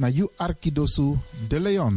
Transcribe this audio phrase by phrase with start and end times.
[0.00, 1.96] na you Arkidosu de Leon.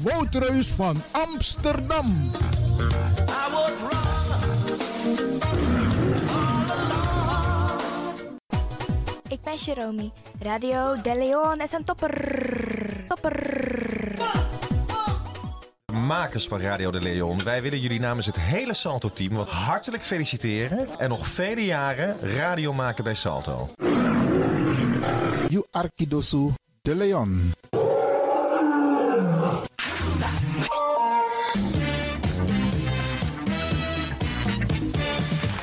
[0.00, 2.30] Woutreus van Amsterdam.
[9.28, 10.10] Ik ben Jerome.
[10.40, 13.04] Radio De Leon is een topper.
[13.08, 13.62] Topper.
[15.92, 20.88] Makers van Radio de Leon, wij willen jullie namens het hele Salto-team wat hartelijk feliciteren
[20.98, 23.68] en nog vele jaren radio maken bij Salto.
[25.48, 26.50] You Arkidosu
[26.82, 27.52] de Leon.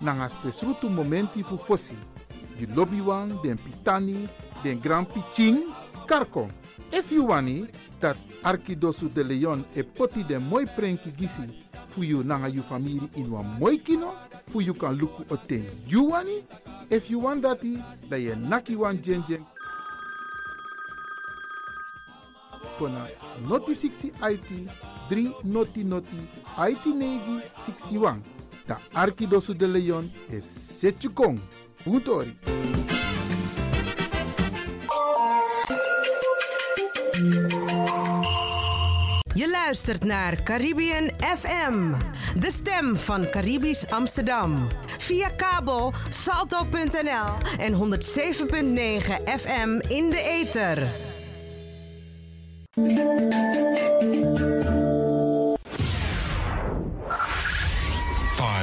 [0.00, 1.94] nanga spesrutu momenti fu fosi.
[2.58, 2.66] Di
[3.00, 4.28] wan, den pitani,
[4.62, 5.64] den grand piching,
[6.06, 6.48] karko.
[6.92, 7.66] If you wani,
[8.00, 11.42] dat Arkidosu de Leon e poti den moi prenki gisi
[11.88, 14.14] fu you nanga you family in wan moi kino,
[14.48, 16.42] fu you kan luku o ten you wani.
[16.90, 18.98] If you want dati, da ye naki wan.
[22.78, 23.06] Kona
[23.46, 24.68] noti 60 IT,
[25.08, 26.16] 3 noti noti,
[26.58, 28.39] IT negi 61.
[28.92, 30.12] Arkidosu de Leon.
[31.84, 32.38] Boetori.
[39.34, 41.94] Je luistert naar Caribbean FM,
[42.38, 44.68] de stem van Caribisch Amsterdam.
[44.98, 47.78] Via kabel salto.nl en 107.9
[49.38, 50.86] FM in de ether.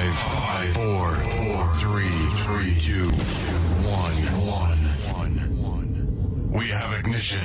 [0.08, 2.16] Five, five, four, four, three,
[2.48, 3.12] three, two,
[3.84, 4.16] one,
[4.48, 4.80] one,
[5.12, 5.92] one, one.
[6.48, 7.44] We have ignition.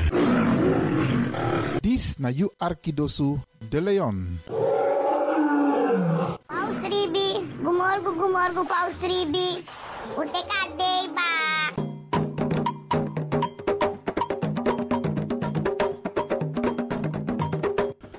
[1.83, 4.39] Dis na you Arkidosu de Leon.
[6.47, 9.67] Paus Ribi, gumorgo gumorgo Paus Ribi.
[10.15, 11.31] Ute kadei ba.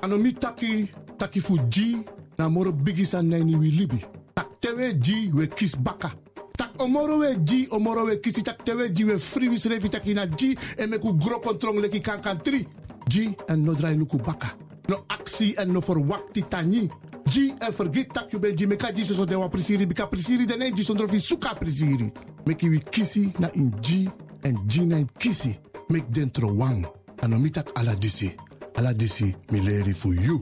[0.02, 2.04] ano mi taki taki fu ji
[2.38, 6.12] na moro bigi san nani wi libi tak tewe ji we kis baka.
[6.56, 8.42] Tak omoro we ji omoro we kisi.
[8.42, 11.80] Tak tewe ji we free wis revi taki na ji e me ku gro kontrong
[11.80, 12.66] leki kan kan tri.
[13.08, 14.54] Ji en no drai luku baka.
[14.88, 16.88] No aksi en no for wakti tani
[17.26, 18.66] ji en forget tak you ben ji.
[18.66, 19.86] Me ka ji so de wa prisiri.
[19.86, 22.12] Bika prisiri de ne ji sondro fi suka prisiri.
[22.46, 24.08] Meki wi kisi na in ji
[24.44, 25.58] en ji na in kisi.
[25.88, 26.86] Mek dentro wang.
[27.22, 28.34] Ano mi tak ala disi.
[28.76, 30.40] Ala disi mi fu you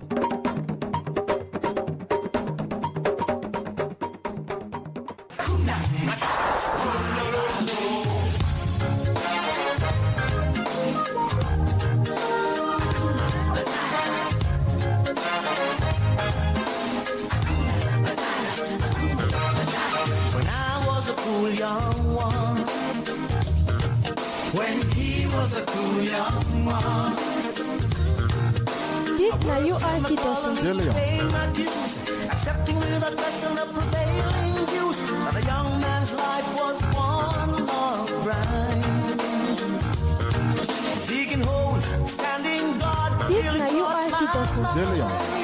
[43.43, 45.42] till na it you was my Arkidosu De Leon.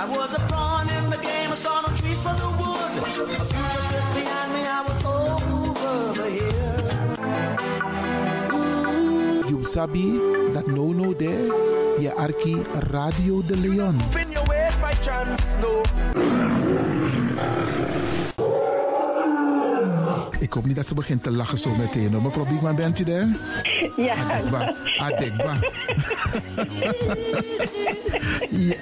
[0.00, 2.92] I was a pawn in the game, I saw no trees for the wood.
[3.02, 6.28] A future slipped behind me, I was over the.
[9.50, 10.06] You sabi
[10.54, 11.48] that no no there.
[11.98, 12.54] Je arki
[12.92, 13.98] Radio de Leon.
[14.12, 15.82] Spin your ways by chance, no.
[20.48, 22.12] Ik hoop niet dat ze begint te lachen zo meteen.
[22.12, 22.22] hoor.
[22.22, 23.28] Mevrouw Biekman, bent u daar?
[23.96, 24.14] Ja.
[24.14, 24.74] Adekba.
[24.98, 25.58] Adekba.
[28.68, 28.76] ja.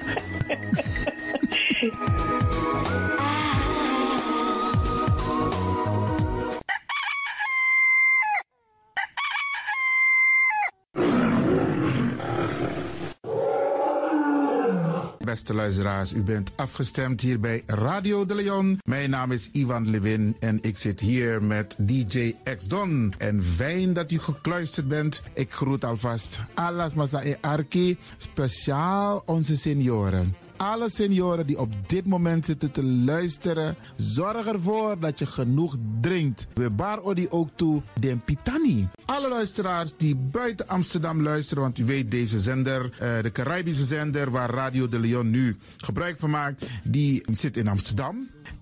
[15.37, 18.79] Beste luisteraars, u bent afgestemd hier bij Radio de Leon.
[18.85, 23.15] Mijn naam is Ivan Levin en ik zit hier met DJ X Don.
[23.19, 25.23] En fijn dat u gekluisterd bent.
[25.33, 30.46] Ik groet alvast Alas Masa e Arki, speciaal onze senioren.
[30.57, 36.47] Alle senioren die op dit moment zitten te luisteren, zorg ervoor dat je genoeg drinkt.
[36.55, 38.89] We bar odi ook toe den pitani.
[39.05, 44.31] Alle luisteraars die buiten Amsterdam luisteren, want u weet deze zender, eh, de Caribische zender
[44.31, 48.29] waar Radio de Leon nu gebruik van maakt, die zit in Amsterdam.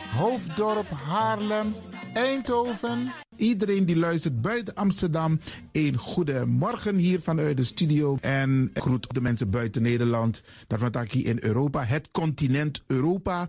[0.00, 1.74] Hoofddorp, Haarlem,
[2.12, 3.12] Eindhoven.
[3.36, 5.40] Iedereen die luistert buiten Amsterdam,
[5.72, 8.16] een goede morgen hier vanuit de studio.
[8.20, 10.44] En groet de mensen buiten Nederland.
[10.66, 10.80] Dat
[11.12, 13.48] hier in Europa, het continent Europa.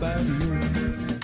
[0.00, 0.67] Bye.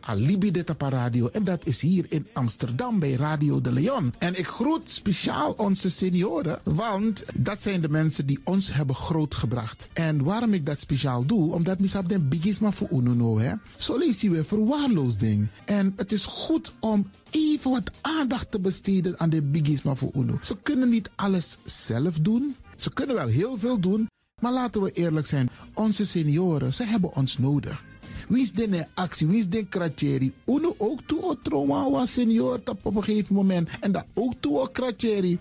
[0.00, 1.28] Alibi de Tapa Radio.
[1.28, 4.14] En dat is hier in Amsterdam bij Radio de Leon.
[4.18, 9.88] En ik groet speciaal onze senioren, want dat zijn de mensen die ons hebben grootgebracht.
[9.92, 13.52] En waarom ik dat speciaal doe, omdat misap den bigisma voor ununo, hè.
[13.76, 15.48] Zo weer verwaarloosding.
[15.64, 20.38] En het is goed om even wat aandacht te besteden aan de bigisma voor uno.
[20.42, 22.56] Ze kunnen niet alles zelf doen.
[22.76, 24.08] Ze kunnen wel heel veel doen,
[24.40, 25.50] maar laten we eerlijk zijn.
[25.74, 27.82] Onze senioren, ze hebben ons nodig.
[28.30, 29.26] Wie is de actie?
[29.26, 30.32] Wie is de kratjeri?
[30.46, 33.68] Uno ook toe o trauma wa senior tap op een gegeven moment.
[33.80, 35.38] En dat ook toe o kratjeri.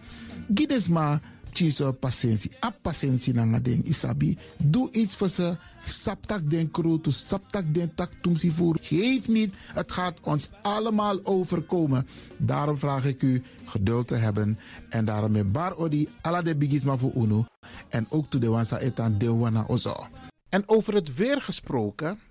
[0.54, 1.22] Gides maar
[1.54, 2.52] tjiso patiëntie.
[2.66, 4.38] A patiëntie na ding isabi.
[4.58, 5.58] Doe iets voor ze.
[5.86, 8.78] Saptak den kroto, saptak den tak tumsi voer.
[8.82, 12.08] Geef niet, het gaat ons allemaal overkomen.
[12.38, 14.60] Daarom vraag ik u geduld te hebben.
[14.90, 17.46] En daarom met bar odi ala de bigisma voor uno.
[17.90, 20.08] En ook toe de wansa etan de wana ozo.
[20.50, 22.20] En over het weer gesproken,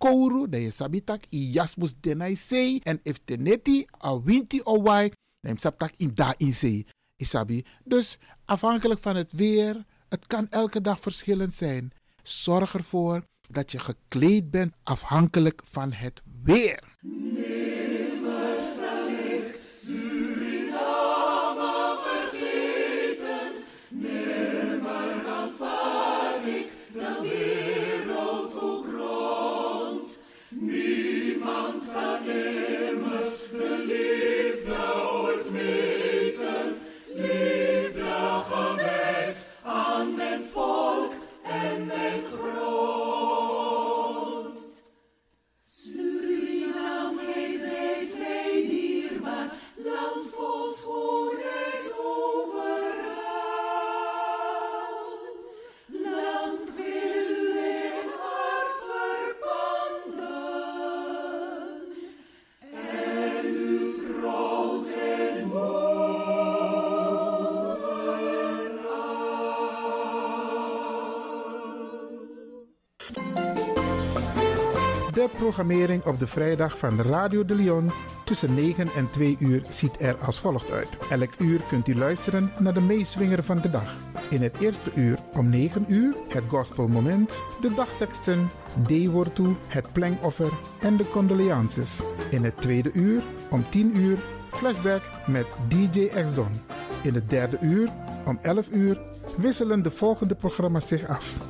[0.00, 2.80] kouru, dan je sabitak i jasmus denai sei.
[2.82, 3.20] En if
[4.04, 5.56] a winti o wai, dan
[5.96, 6.86] in da in sei.
[7.16, 7.64] Isabi.
[7.84, 11.92] Dus afhankelijk van het weer, het kan elke dag verschillend zijn.
[12.22, 16.82] Zorg ervoor dat je gekleed bent afhankelijk van het weer.
[75.20, 77.90] De programmering op de vrijdag van Radio de Leon
[78.24, 80.88] tussen 9 en 2 uur ziet er als volgt uit.
[81.10, 83.94] Elk uur kunt u luisteren naar de meeswinger van de dag.
[84.30, 88.50] In het eerste uur om 9 uur het gospelmoment, de dagteksten,
[89.32, 92.00] toe, het plengoffer en de condoleances.
[92.30, 94.18] In het tweede uur om 10 uur
[94.50, 96.52] flashback met DJ X-Don.
[97.02, 97.88] In het derde uur
[98.26, 99.00] om 11 uur
[99.36, 101.49] wisselen de volgende programma's zich af.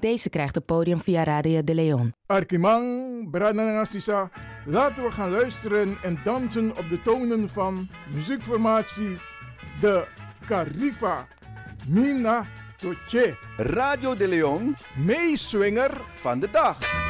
[0.00, 2.14] Ook deze krijgt het podium via Radio de Leon.
[2.26, 4.30] Arkimang, Branana Sisa.
[4.66, 9.18] Laten we gaan luisteren en dansen op de tonen van muziekformatie
[9.80, 10.06] De
[10.46, 11.26] Carifa.
[11.88, 13.36] Mina Toche.
[13.56, 17.09] Radio de Leon, meeswinger van de dag.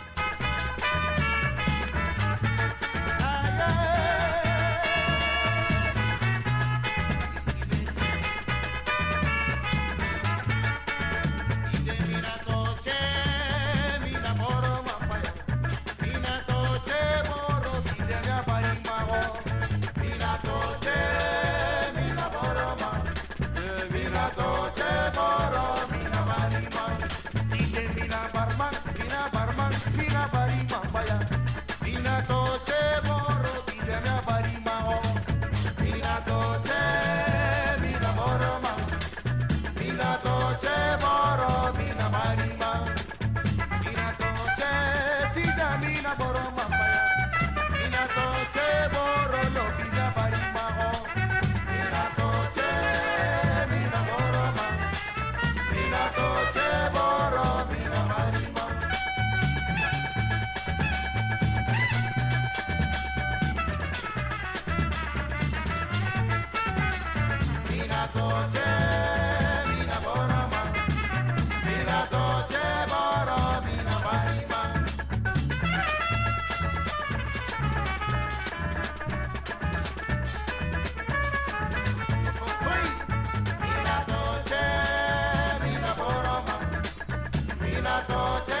[87.91, 88.60] la coche.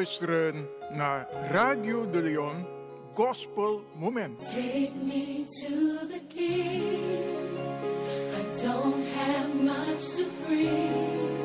[0.00, 2.66] Luisteren naar Radio de Leon
[3.14, 4.38] Gospel Moment.
[4.38, 7.58] Take me to the king.
[8.38, 11.38] I don't have much to bring.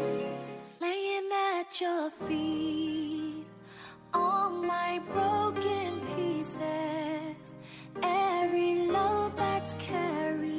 [0.80, 3.46] Laying at your feet,
[4.12, 7.36] all my broken pieces,
[8.02, 10.55] every load that's carried,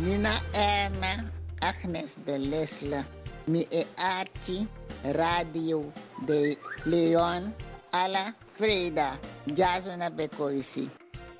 [0.00, 3.04] Nina Erna, Agnes de Lesle,
[3.46, 4.66] mi e Archie,
[5.12, 5.92] Radio
[6.26, 7.54] de Leon,
[7.92, 10.90] Ala Freda, Jasona Bekoisi,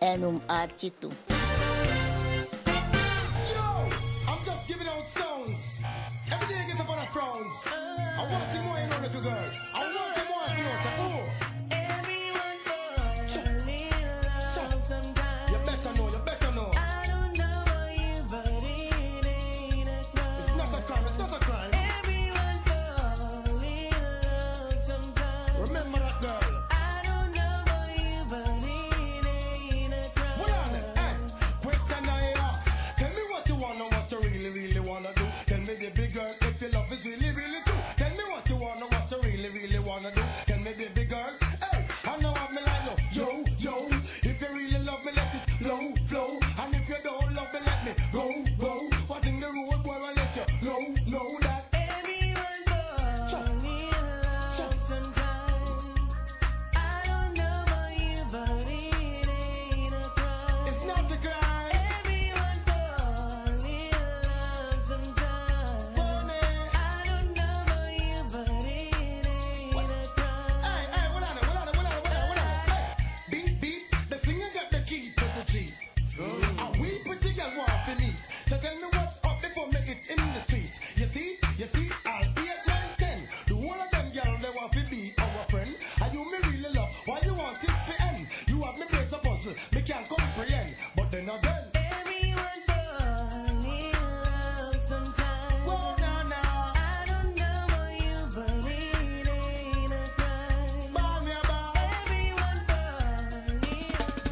[0.01, 0.91] en um Archie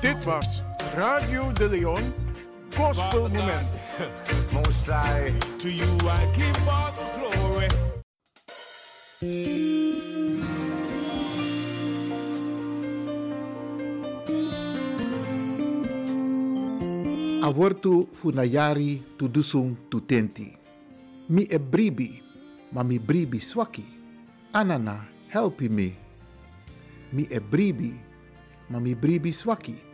[0.09, 0.65] Dit was
[0.97, 2.01] Radio de Leon
[2.73, 3.69] Gospel Moment.
[4.57, 7.69] Most High, to you I give all the glory.
[17.45, 20.57] Avortu funayari tu dusung tu tenti.
[21.29, 22.17] Mi e bribi,
[22.73, 23.85] ma mi bribi swaki.
[24.57, 25.93] Anana, helpi me.
[27.13, 27.93] Mi e bribi,
[28.73, 29.88] ma mi bribi swaki.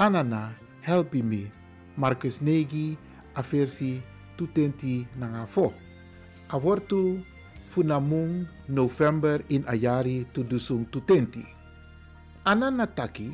[0.00, 1.52] Anana, helpi me.
[2.00, 2.96] Marcus Negi,
[3.36, 4.00] aversi
[4.32, 5.76] tu tenti nanga fo.
[6.48, 7.20] Avortu
[7.68, 11.44] funamung November in ayari tu dusung tu tenti.
[12.48, 13.28] Anana taki,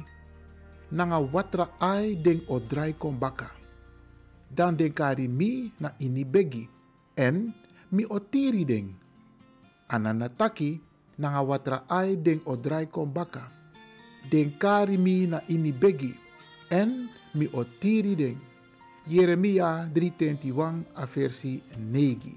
[0.90, 3.46] nanga watra ai den o drai kon baka.
[4.50, 6.66] Dan den kari mi na ini begi.
[7.14, 7.54] En
[7.94, 8.90] mi o tiri den.
[9.86, 10.82] Anana taki
[11.14, 13.54] nanga watra ai den o drai kon baka.
[14.26, 16.25] Den kari mi na ini begi.
[16.70, 18.38] En mi o tiri den.
[19.06, 22.32] Jeremia 321 a versi 9.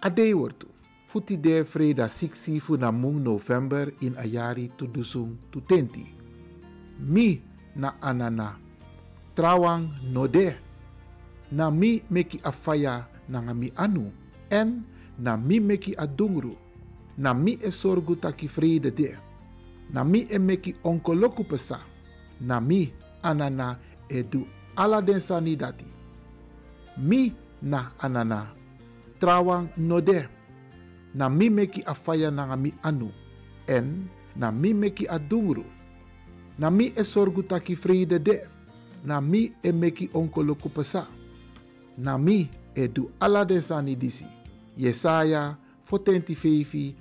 [0.00, 0.66] Ade wortu.
[1.06, 6.04] Futi de freda 6 fu na mung November in ayari tu dusung tu tenti.
[6.98, 7.40] Mi
[7.76, 8.58] na anana.
[9.34, 10.56] Trawang no de.
[11.50, 14.12] Na mi meki afaya na nga mi anu.
[14.50, 14.84] En
[15.18, 16.56] na mi meki adungru.
[17.16, 19.16] Na mi e sorgu taki vrede de.
[19.92, 21.80] Na mi e meki onkoloku pesa.
[22.40, 22.92] Na mi
[23.24, 25.02] anana e du ala.
[26.96, 27.32] Mi
[27.62, 28.46] na anana.
[29.18, 30.28] Trawang no de.
[31.14, 33.10] Na mi meki afaya na mi anu.
[33.66, 35.64] En na mi meki adungru
[36.58, 37.42] na mi e sorgu
[37.74, 38.46] vrede de.
[39.04, 41.06] Na mi e meki onkoloku pesa.
[41.98, 43.10] Na mi e du.
[44.76, 45.56] Yesaya
[45.88, 46.94] 45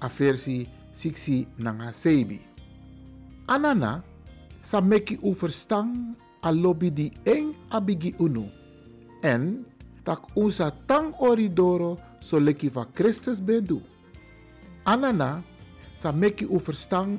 [0.00, 2.40] a versi 6 nanga sebi.
[3.46, 4.02] Anana
[4.62, 6.14] sa meki u verstang
[6.94, 8.46] di eng abigi unu.
[9.22, 9.64] En
[10.04, 13.82] tak unsa tang oridoro so leki va Christus bendu.
[14.84, 15.42] Anana
[15.98, 17.18] sa meki u verstang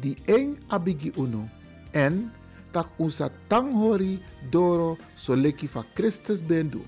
[0.00, 1.48] di eng abigi unu.
[1.92, 2.30] En
[2.72, 4.18] tak unsa tang hori
[4.50, 6.82] doro so leki va Christus bendu.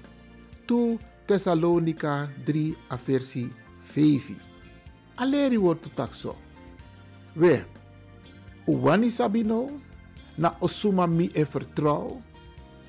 [0.66, 0.98] Tu
[1.28, 4.32] Thessalonica 3 a versi 5.
[5.14, 6.36] Aleri wordt tak so.
[7.34, 7.64] We,
[8.68, 9.80] uwani sabino,
[10.38, 12.22] na osuma mi e vertrouw,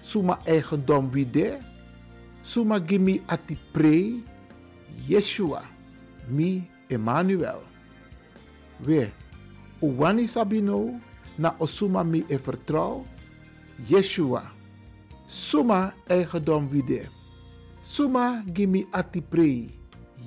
[0.02, 1.60] suma eigendom wide,
[2.44, 4.24] suma gimi ati prei,
[5.08, 5.64] Yeshua,
[6.30, 7.62] mi Emmanuel.
[8.86, 9.12] We,
[9.82, 11.00] uwani sabino,
[11.38, 13.06] na osuma mi e vertrouw,
[13.90, 14.44] Yeshua,
[15.28, 17.08] suma eigendom wide,
[17.82, 19.72] suma gimi ati prei,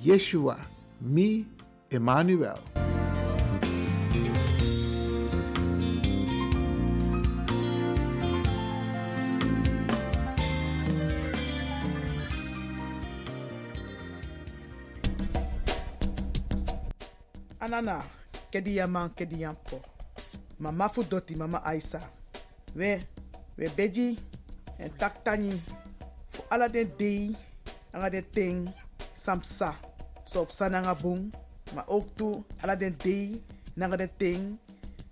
[0.03, 0.57] Yeshua,
[1.01, 1.45] mi
[1.91, 2.57] Emmanuel.
[17.73, 18.03] Anana,
[18.53, 19.81] kedi yaman, kedi yampo.
[20.59, 21.99] Mama fu doti, mama Aisa.
[22.75, 23.01] We,
[23.57, 24.13] we beji,
[24.77, 25.49] en tak tani.
[26.29, 27.33] Fu ala dei,
[27.91, 28.69] anga ting,
[29.15, 29.73] samsa.
[30.23, 30.69] So op sa.
[30.69, 33.41] Maar ook toe, ala den dei,
[33.75, 34.59] nanga ting,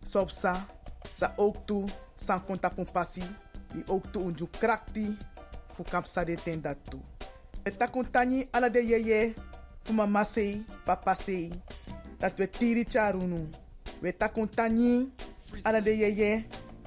[0.04, 0.54] so sa.
[1.17, 3.24] Sa ook toe, san konta pon pasi.
[3.74, 5.17] Die ook toe unju krakti,
[5.74, 7.02] fu kamp sa de ten dat toe.
[7.63, 9.34] We takuntani ala de yeye,
[9.84, 11.50] fu mama sei, papa sei.
[12.21, 13.49] Dat we tiri charunu.
[14.01, 15.10] We takuntani
[15.63, 16.45] ala de yeye,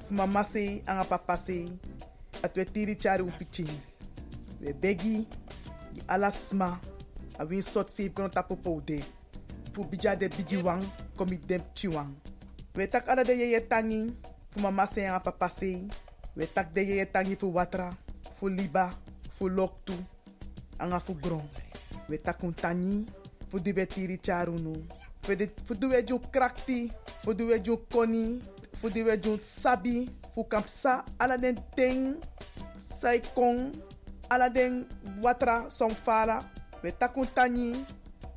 [0.09, 1.65] mama sei, anga papa sei.
[2.41, 3.29] Dat we tiri charu.
[4.61, 5.27] We begi,
[5.93, 6.79] di ala sma,
[7.37, 9.03] a win sot save kono tapo poude.
[9.73, 10.81] Fu bija de bigi wang,
[11.17, 12.15] komi dem chiwang.
[12.73, 14.15] We tak ala de yeye tangi,
[14.51, 15.87] fu mama sei, anga papa sei.
[16.35, 17.89] We tak de yeye tangi fu watra,
[18.39, 18.89] fu liba,
[19.31, 19.93] fu loktu,
[20.79, 21.43] anga fu gron.
[22.07, 23.05] We tak un tani,
[23.49, 25.03] fu di we tiri charunu.
[25.25, 25.49] Di
[25.89, 26.91] we ju krakti,
[27.23, 28.39] fu di we ju koni,
[28.81, 31.03] we ju sabi, fu kampsa
[31.41, 32.15] den ting,
[32.77, 33.73] sai kong,
[34.29, 34.85] ala den
[35.21, 36.43] watra song fara.
[36.83, 37.73] We tak un tani,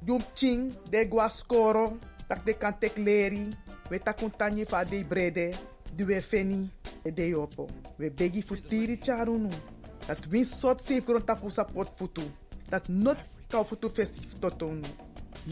[0.07, 3.53] jum ching, de gua skoro, tak de kan tek leri.
[3.91, 5.53] We tak un tani fa de brede,
[5.95, 6.71] di we feni,
[7.05, 7.69] e de yopo.
[7.99, 9.51] We begi fu tiri charunu.
[10.07, 12.25] Dat win sot safe kron tapu sapot futu.
[12.71, 13.19] Dat not
[13.51, 14.89] kau futu festif totonu.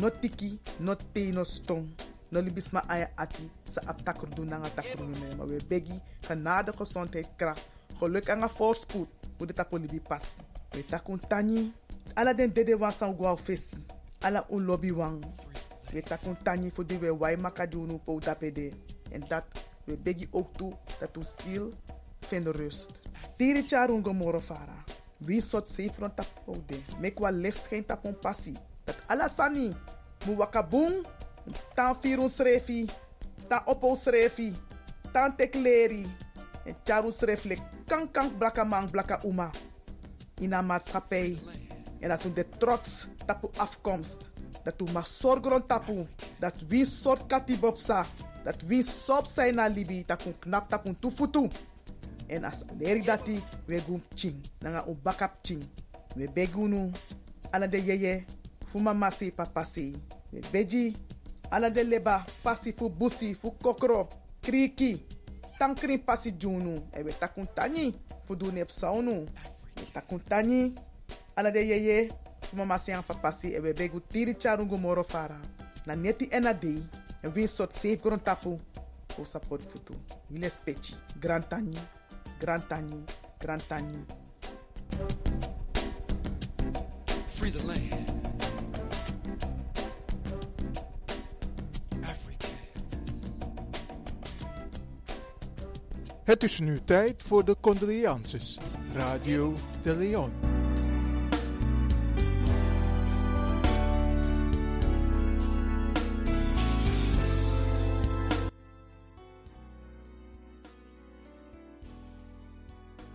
[0.01, 1.89] Not tiki, not te no stong.
[2.29, 5.37] No libis ma aya ati sa ap takru nanga me.
[5.37, 7.67] Maar we begi genade gezondheid kracht.
[7.99, 9.09] Geluk en voorspoed.
[9.39, 10.37] Hoe de tapu libi passi.
[10.71, 11.73] We takun tani.
[12.15, 13.77] Ala den dede wan san fesi.
[14.21, 15.25] Ala un lobby wang.
[15.93, 18.73] We takun tani voor die we wai makadunu po dapede.
[19.11, 19.45] En dat
[19.85, 21.73] we begi ook toe dat u ziel
[22.21, 23.01] vind rust.
[23.37, 24.85] Tiri charun gomoro fara.
[25.17, 26.79] Wie sot sefron tapo de.
[27.01, 28.53] Mek wa licht geen tapon passi.
[28.87, 29.75] Dat alasani.
[30.27, 31.03] Mu wakabung.
[31.75, 32.87] Tan firun srefi.
[33.51, 34.55] Tan opo srefi.
[35.13, 36.07] Tan tekleri.
[36.67, 37.61] En charun sreflek.
[37.87, 39.51] Kan kan blaka uma.
[40.39, 41.39] In maatschappij.
[42.01, 44.31] En dat de trots tapu afkomst.
[44.63, 46.07] Dat u mag zorgen tapu.
[46.39, 48.05] Dat wie soort katibopsa.
[48.45, 50.05] Dat wie sop zijn libi.
[50.07, 51.49] Dat kun knap tapun tufutu.
[52.27, 54.41] En as leri dati we gum ching.
[54.59, 55.65] Nanga bakap ching.
[56.15, 56.91] We begunu.
[57.71, 58.25] Yeye.
[58.77, 59.97] Fu mama si papa si.
[60.31, 60.95] We beji.
[61.51, 62.23] Ala de leba.
[62.43, 63.35] Pasi fu busi.
[63.35, 64.07] Fu kokro.
[64.43, 65.01] Kriki.
[65.59, 66.75] Tankrin pasi junu.
[66.93, 67.95] E we takun tani.
[68.27, 69.27] Fu du nep saunu.
[69.77, 70.75] We takun tani.
[71.37, 72.11] Ala de yeye.
[72.43, 73.55] Fu mama si an papa si.
[73.55, 75.41] E we begu tiri charungu moro fara.
[75.87, 76.85] Na neti ena dei.
[77.23, 78.61] En sot safe gron tapu.
[79.09, 79.95] Fu support futu.
[80.31, 80.95] Wile spechi.
[81.19, 81.79] Grand tani.
[82.41, 84.05] Tani.
[87.27, 88.06] Free the land.
[96.27, 98.59] Het is nu tijd voor de condolences.
[98.93, 100.31] Radio de Leon.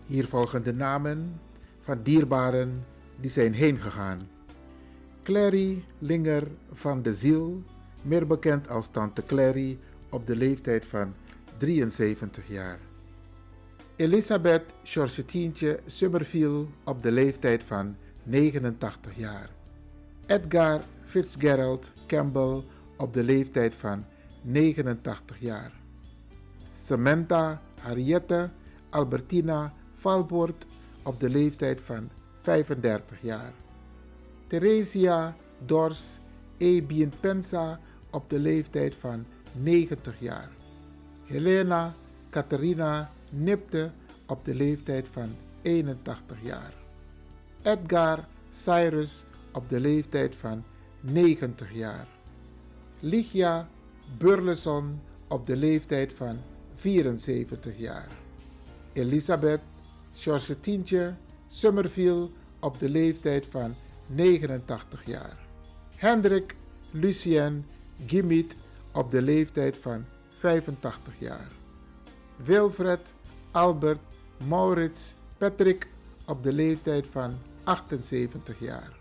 [0.05, 1.39] Hier volgen de namen
[1.79, 2.85] van dierbaren
[3.19, 4.29] die zijn heengegaan.
[5.23, 7.63] Clary Linger van de Ziel,
[8.01, 11.13] meer bekend als Tante Clary, op de leeftijd van
[11.57, 12.79] 73 jaar.
[14.01, 19.49] Elisabeth Georgetientje Summerfield op de leeftijd van 89 jaar.
[20.25, 22.63] Edgar Fitzgerald Campbell
[22.97, 24.05] op de leeftijd van
[24.41, 25.71] 89 jaar.
[26.75, 28.49] Samantha Harriette
[28.89, 30.65] Albertina Valbord
[31.03, 32.09] op de leeftijd van
[32.41, 33.53] 35 jaar.
[34.47, 35.35] Theresia
[35.65, 36.17] Dors
[36.57, 37.79] Ebien Pensa
[38.11, 40.49] op de leeftijd van 90 jaar.
[41.25, 41.93] Helena
[42.29, 43.91] Catharina Nipte
[44.25, 46.73] op de leeftijd van 81 jaar.
[47.61, 50.63] Edgar Cyrus op de leeftijd van
[50.99, 52.07] 90 jaar.
[52.99, 53.67] Ligia
[54.17, 56.39] Burleson op de leeftijd van
[56.75, 58.07] 74 jaar.
[58.93, 59.61] Elisabeth
[60.13, 61.13] Georgetientje
[61.47, 63.75] Summerfield op de leeftijd van
[64.07, 65.37] 89 jaar.
[65.95, 66.55] Hendrik
[66.91, 67.65] Lucien
[68.05, 68.57] Gimmiet
[68.91, 70.05] op de leeftijd van
[70.37, 71.47] 85 jaar.
[72.35, 73.13] Wilfred
[73.51, 73.99] Albert
[74.47, 75.87] Maurits Patrick
[76.25, 78.91] op de leeftijd van 78 jaar.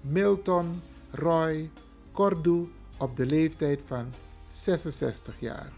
[0.00, 1.70] Milton Roy
[2.12, 4.12] Cordu op de leeftijd van
[4.48, 5.72] 66 jaar.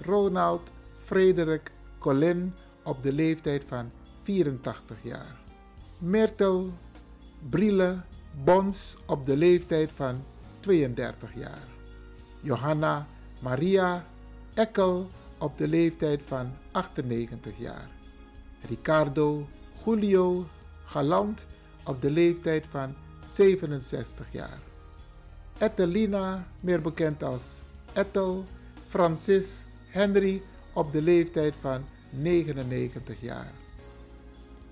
[0.00, 3.90] Ronald Frederik Colin op de leeftijd van
[4.22, 5.36] 84 jaar.
[5.98, 6.64] Myrtle
[7.48, 8.00] Brille
[8.44, 10.24] Bons op de leeftijd van
[10.60, 11.68] 32 jaar.
[12.40, 13.06] Johanna
[13.40, 14.04] Maria
[14.54, 15.08] Ekkel
[15.42, 17.88] op de leeftijd van 98 jaar.
[18.68, 19.48] Ricardo
[19.84, 20.46] Julio
[20.84, 21.46] Galant
[21.84, 22.94] op de leeftijd van
[23.26, 24.58] 67 jaar.
[25.58, 27.60] Ethelina, meer bekend als
[27.92, 28.44] Ethel
[28.88, 33.52] Francis Henry op de leeftijd van 99 jaar.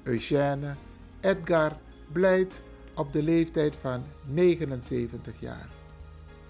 [0.03, 0.75] Eugène
[1.21, 1.77] Edgar
[2.13, 2.63] Blijt
[2.95, 5.69] op de leeftijd van 79 jaar.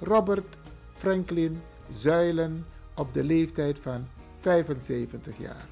[0.00, 0.56] Robert
[0.94, 4.06] Franklin Zuilen op de leeftijd van
[4.40, 5.66] 75 jaar.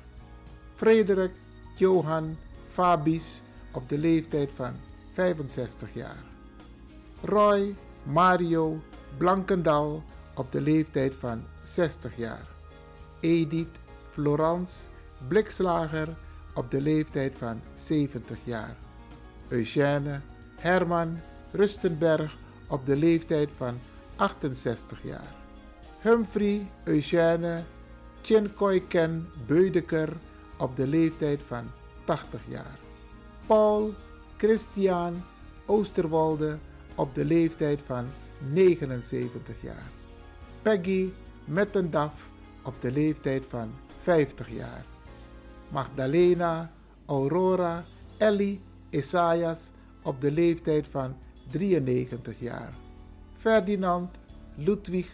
[0.75, 1.33] Frederik
[1.77, 2.37] Johan
[2.69, 3.41] Fabies
[3.73, 4.73] op de leeftijd van
[5.13, 6.25] 65 jaar.
[7.23, 8.81] Roy Mario
[9.17, 10.03] Blankendal
[10.35, 12.47] op de leeftijd van 60 jaar.
[13.21, 13.79] Edith
[14.11, 14.89] Florence
[15.29, 16.17] Blikslager
[16.55, 18.77] op de leeftijd van 70 jaar.
[19.49, 20.21] Eugène
[20.57, 21.19] Herman
[21.53, 22.37] Rustenberg
[22.69, 23.79] op de leeftijd van
[24.17, 25.37] 68 jaar.
[26.03, 27.65] Humphrey Eugène
[28.23, 30.13] Chinkoyken Beudeker
[30.59, 31.71] op de leeftijd van
[32.05, 32.79] 80 jaar.
[33.47, 33.95] Paul
[34.37, 35.23] Christian
[35.67, 36.59] Oosterwolde
[36.95, 38.07] op de leeftijd van
[38.53, 39.87] 79 jaar.
[40.63, 41.09] Peggy
[41.45, 42.31] Mettendaf
[42.65, 44.85] op de leeftijd van 50 jaar.
[45.69, 46.71] Magdalena
[47.07, 47.85] Aurora
[48.17, 49.71] Ellie Isaias
[50.03, 51.17] op de leeftijd van
[51.51, 52.73] 93 jaar.
[53.37, 54.19] Ferdinand
[54.55, 55.09] Ludwig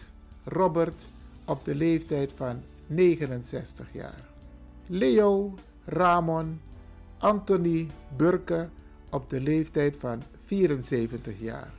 [0.45, 1.05] Robert
[1.45, 4.23] op de leeftijd van 69 jaar.
[4.87, 5.53] Leo
[5.85, 6.59] Ramon
[7.17, 8.69] Anthony Burke
[9.09, 11.73] op de leeftijd van 74 jaar.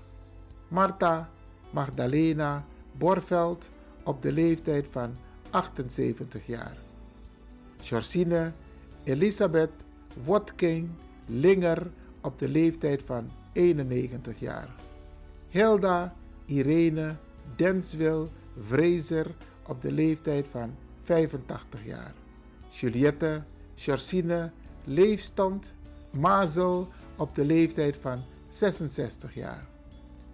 [0.68, 1.30] Marta
[1.70, 3.70] Magdalena Borveld
[4.02, 5.16] op de leeftijd van
[5.50, 6.76] 78 jaar.
[7.80, 8.52] Georgine
[9.04, 9.70] Elisabeth
[10.24, 10.88] Wotking
[11.26, 14.68] Linger op de leeftijd van 91 jaar.
[15.48, 16.14] Hilda
[16.46, 17.14] Irene
[17.56, 19.34] Denswil Vrezer
[19.66, 22.14] op de leeftijd van 85 jaar.
[22.68, 23.42] Juliette
[23.74, 24.50] Georgine
[24.84, 25.72] Leefstand
[26.10, 29.66] Mazel op de leeftijd van 66 jaar.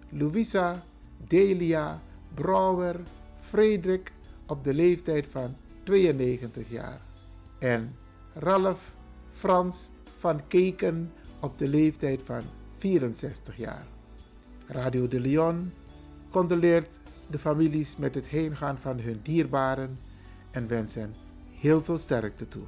[0.09, 0.83] Louisa
[1.27, 2.01] Delia
[2.33, 2.99] Brouwer
[3.39, 4.11] Frederik
[4.47, 7.01] op de leeftijd van 92 jaar.
[7.59, 7.95] En
[8.33, 8.95] Ralph
[9.31, 12.41] Frans van Keken op de leeftijd van
[12.77, 13.85] 64 jaar.
[14.67, 15.73] Radio de Leon
[16.29, 16.99] condoleert
[17.33, 19.99] de families met het heengaan van hun dierbaren
[20.51, 21.15] en wens hen
[21.59, 22.63] heel veel sterkte toe.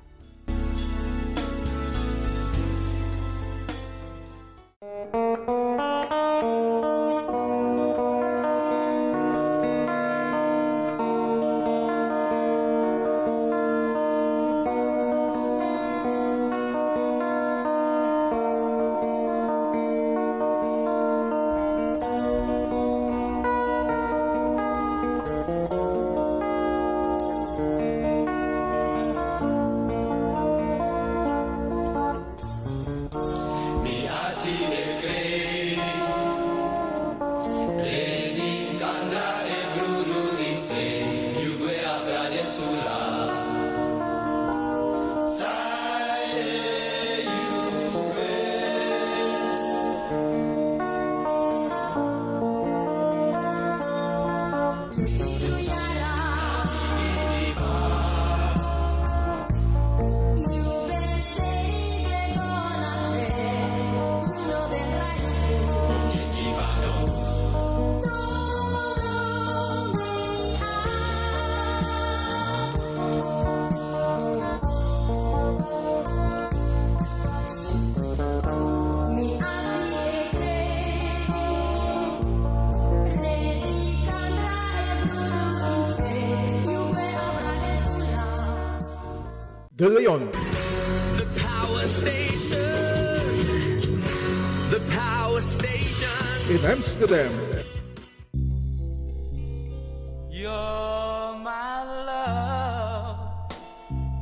[100.38, 103.54] You're my love,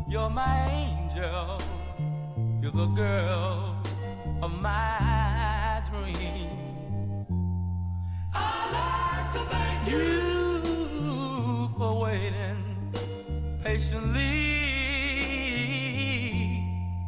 [0.08, 1.60] you're my angel,
[2.62, 3.76] you're the girl
[4.44, 7.26] of my dream.
[8.32, 10.62] I'd like to thank you
[11.80, 12.62] for waiting
[13.64, 14.22] patiently,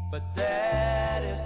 [0.10, 1.42] but that is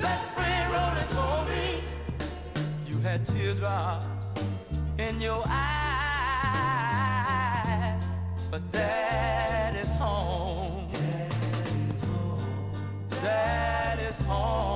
[0.00, 1.82] best friend and told me
[2.86, 4.06] you had teardrops
[4.98, 6.02] in your eyes,
[8.50, 10.90] but that is home.
[13.22, 14.69] That is home.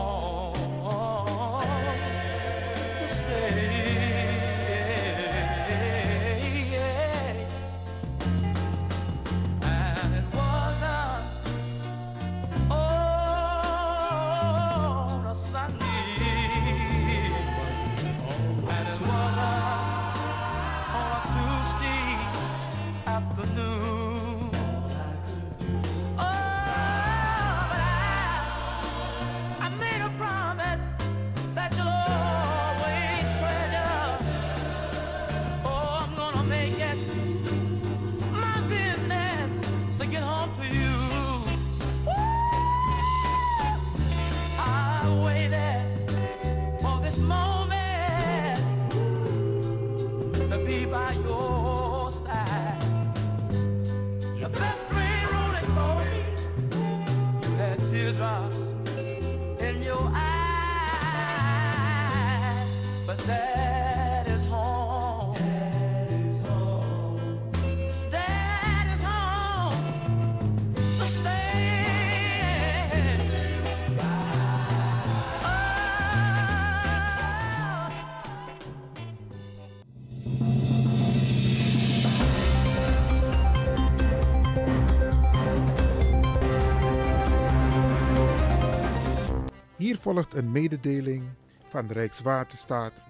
[90.05, 91.25] Volgt een mededeling
[91.69, 93.05] van Rijkswaterstaat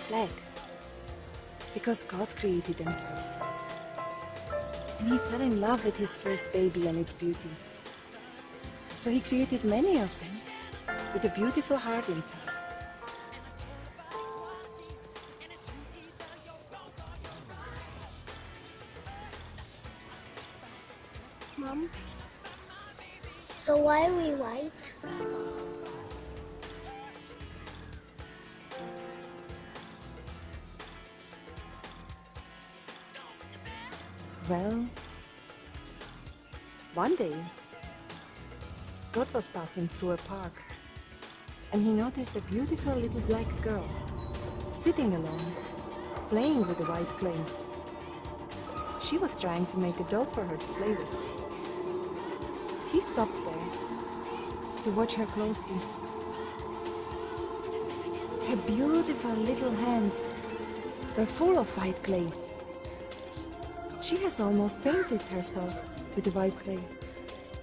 [0.08, 0.30] Black
[1.72, 3.32] because God created them first.
[5.00, 7.50] And He fell in love with His first baby and its beauty.
[8.96, 10.40] So He created many of them
[11.12, 12.38] with a beautiful heart inside.
[21.56, 21.88] Mom,
[23.64, 24.63] so why are we white?
[39.34, 40.52] Was passing through a park
[41.72, 43.84] and he noticed a beautiful little black girl
[44.72, 45.52] sitting alone,
[46.28, 47.40] playing with a white clay.
[49.02, 51.16] She was trying to make a doll for her to play with.
[52.92, 55.80] He stopped there to watch her closely.
[58.46, 60.30] Her beautiful little hands
[61.16, 62.30] were full of white clay.
[64.00, 65.74] She has almost painted herself
[66.14, 66.78] with the white clay,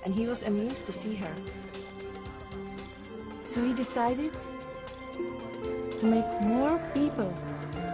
[0.04, 1.34] and he was amused to see her.
[3.44, 4.32] So he decided
[6.00, 7.34] to make more people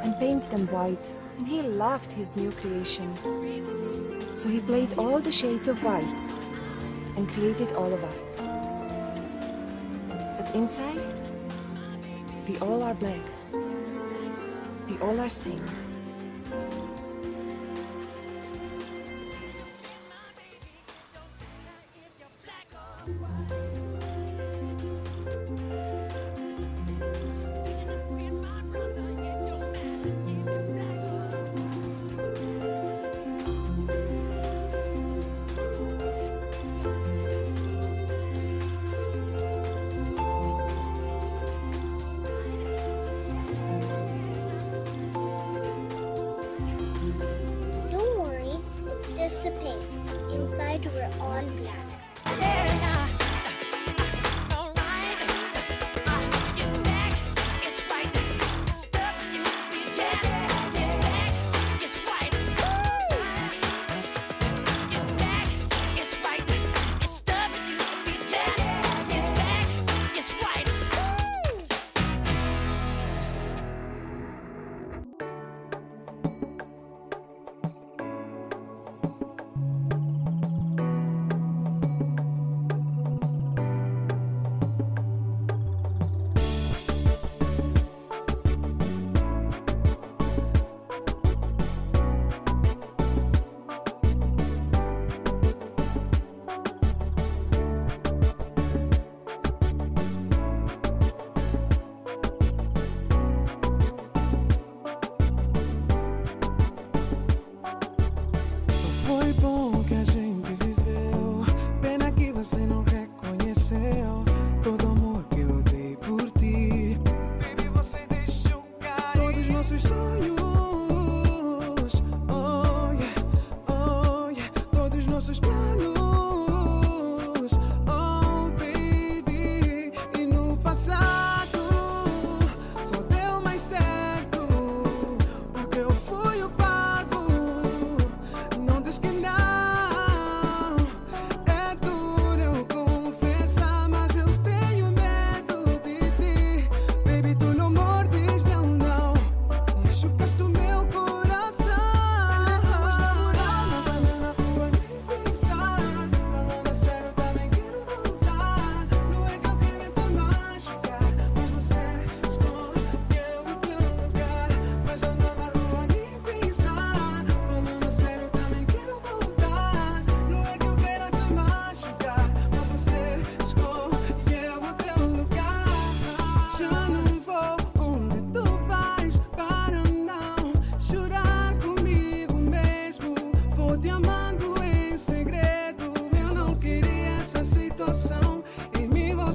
[0.03, 1.03] and paint them white,
[1.37, 3.13] and he loved his new creation.
[4.33, 6.15] So he played all the shades of white
[7.15, 8.35] and created all of us.
[10.07, 11.01] But inside,
[12.47, 13.25] we all are black.
[14.87, 15.65] We all are same.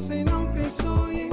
[0.02, 1.31] Você não pensou em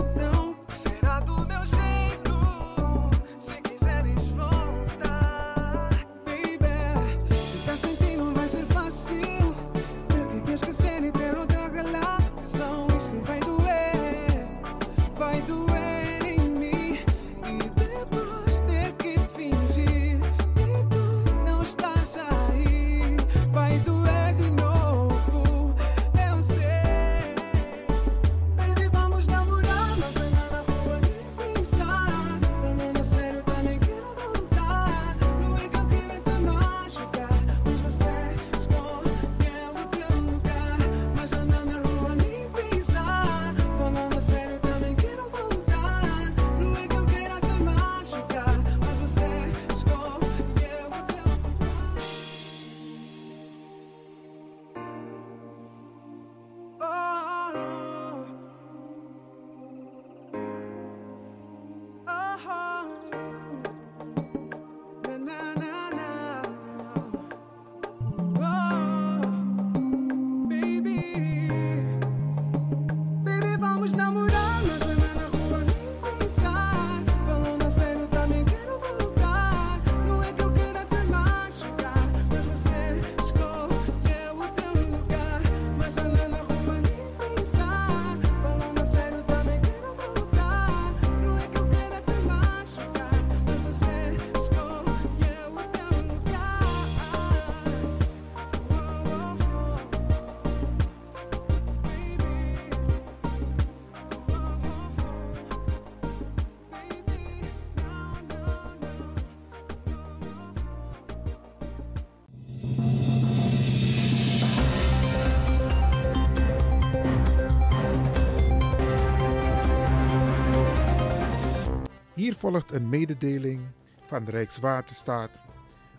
[122.39, 123.61] volgt een mededeling
[124.05, 125.41] van de Rijkswaterstaat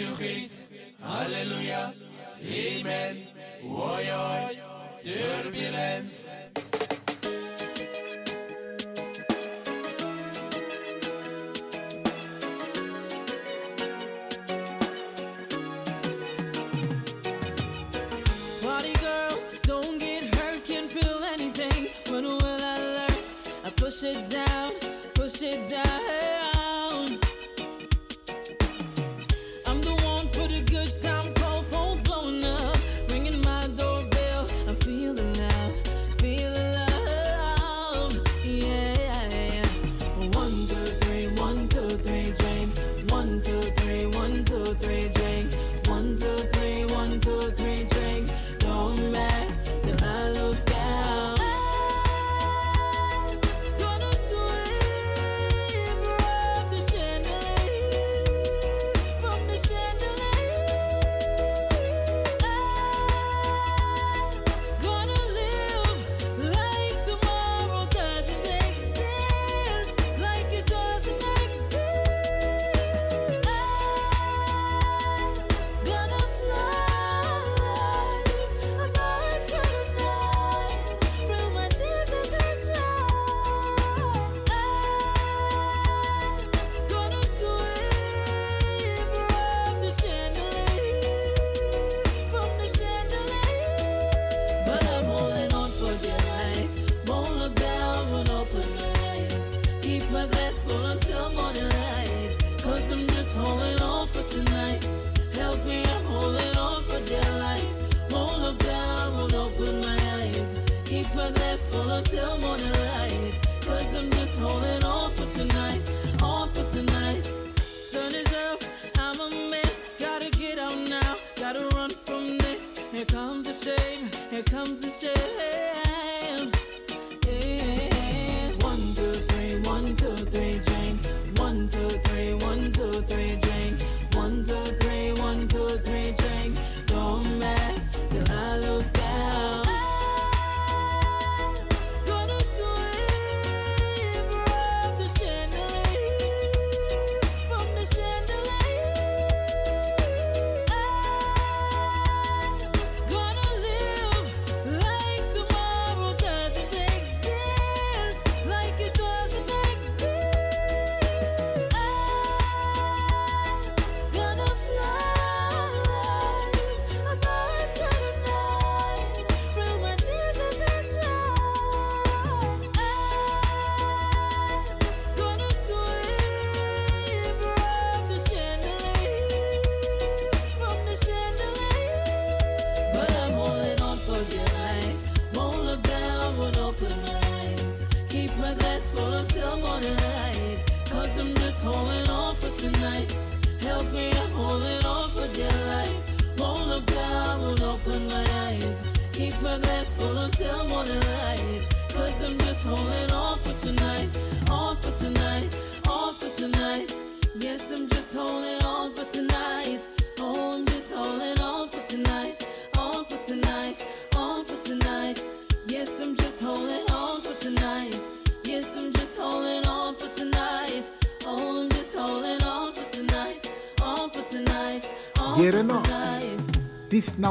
[0.00, 0.56] to Christ.
[1.02, 1.94] Hallelujah.
[2.42, 3.26] Amen.
[3.62, 4.58] Woyoy.
[5.04, 6.19] Turbulence.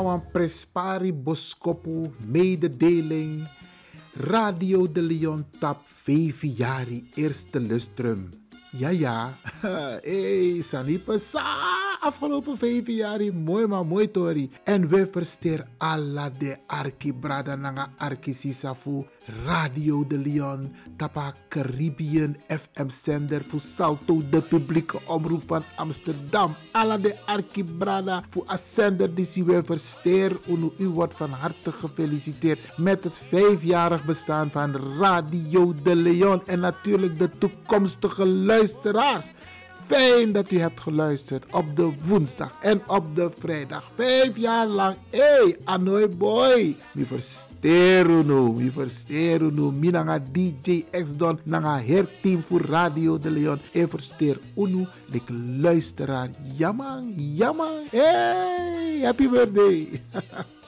[0.09, 3.45] Een Prespari Boskopu mededeling.
[4.17, 8.29] Radio de Leon tap 5 jari eerste lustrum.
[8.71, 9.33] Ja, ja.
[10.01, 11.88] hey, Sanipa sa.
[12.01, 14.51] Afgelopen vijf jaar, mooi maar mooi tori.
[14.63, 19.05] En we versteer alla de arki brada nanga arki sisafu.
[19.45, 26.55] Radio de Leon, tapa Caribbean FM zender voor Salto, de publieke omroep van Amsterdam.
[26.71, 27.65] Alla de arki
[28.29, 30.39] voor een zender die we versteer.
[30.77, 36.41] U wordt van harte gefeliciteerd met het vijfjarig bestaan van Radio de Leon.
[36.45, 39.31] En natuurlijk de toekomstige luisteraars.
[39.89, 43.91] Fijn dat u hebt geluisterd op de woensdag en op de vrijdag.
[43.95, 44.95] Vijf jaar lang.
[45.09, 46.75] Hey, Anoy boy.
[46.93, 48.51] Mi versteer nu.
[48.51, 49.71] Mi versteer nu.
[49.71, 51.39] Mi nanga DJ X Don.
[51.43, 53.59] Nanga herteam voor Radio de Leon.
[53.71, 54.87] E versteer unu.
[55.11, 55.21] De
[55.59, 56.29] luisteraar.
[56.57, 57.89] Jamang, jamang.
[57.91, 60.01] Hey, happy birthday.